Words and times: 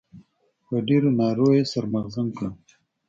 په 0.67 0.75
ډېرو 0.87 1.09
نارو 1.19 1.47
يې 1.57 1.63
سر 1.71 1.83
مغزن 1.93 2.27
کړم. 2.37 2.53